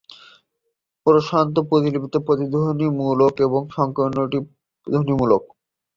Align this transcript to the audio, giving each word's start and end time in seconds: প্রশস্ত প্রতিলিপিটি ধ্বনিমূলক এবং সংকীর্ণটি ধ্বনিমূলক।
প্রশস্ত 1.05 1.55
প্রতিলিপিটি 1.69 2.19
ধ্বনিমূলক 2.53 3.33
এবং 3.47 3.61
সংকীর্ণটি 3.75 4.39
ধ্বনিমূলক। 4.87 5.43